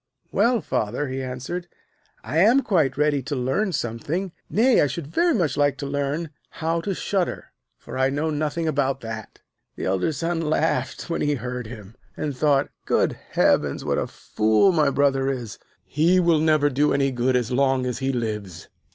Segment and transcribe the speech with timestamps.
[0.31, 1.67] 'Well, Father,' he answered,
[2.23, 6.31] 'I am quite ready to learn something; nay, I should very much like to learn
[6.49, 9.41] how to shudder, for I know nothing about that.'
[9.75, 13.85] The elder son laughed when he heard him, and thought: 'Good heavens!
[13.85, 17.99] what a fool my brother is; he will never do any good as long as
[17.99, 18.69] he lives.'